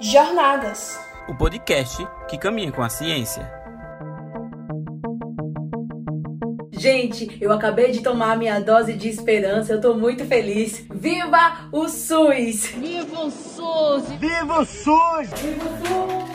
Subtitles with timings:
[0.00, 0.98] Jornadas
[1.28, 3.50] o podcast que caminha com a ciência.
[6.72, 10.84] Gente, eu acabei de tomar a minha dose de esperança, eu tô muito feliz.
[10.92, 12.66] Viva o SUS!
[12.66, 14.08] Viva o SUS!
[14.18, 15.30] Viva o SUS!
[15.40, 16.33] Viva o SUS!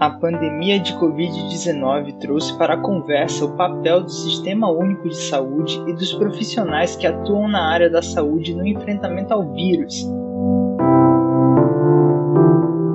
[0.00, 5.82] A pandemia de Covid-19 trouxe para a conversa o papel do Sistema Único de Saúde
[5.88, 10.08] e dos profissionais que atuam na área da saúde no enfrentamento ao vírus.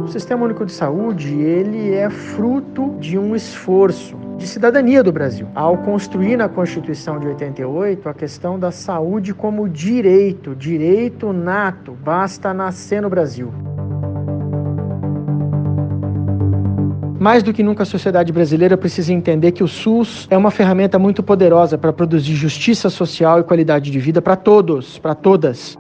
[0.06, 5.50] O Sistema Único de Saúde, ele é fruto de um esforço de cidadania do Brasil.
[5.54, 12.54] Ao construir na Constituição de 88 a questão da saúde como direito, direito nato, basta
[12.54, 13.52] nascer no Brasil.
[17.24, 21.00] Mais do que nunca, a sociedade brasileira precisa entender que o SUS é uma ferramenta
[21.00, 25.78] muito poderosa para produzir justiça social e qualidade de vida para todos, para todas.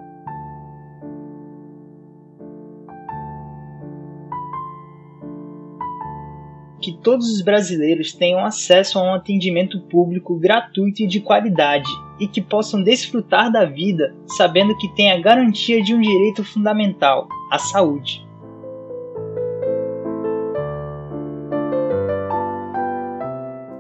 [6.81, 11.91] Que todos os brasileiros tenham acesso a um atendimento público gratuito e de qualidade
[12.21, 17.27] e que possam desfrutar da vida sabendo que têm a garantia de um direito fundamental,
[17.51, 18.25] a saúde.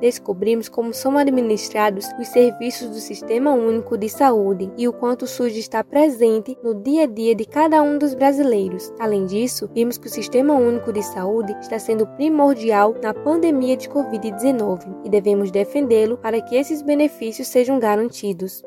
[0.03, 5.27] Descobrimos como são administrados os serviços do Sistema Único de Saúde e o quanto o
[5.27, 8.91] SUS está presente no dia a dia de cada um dos brasileiros.
[8.99, 13.87] Além disso, vimos que o Sistema Único de Saúde está sendo primordial na pandemia de
[13.87, 18.61] Covid-19 e devemos defendê-lo para que esses benefícios sejam garantidos.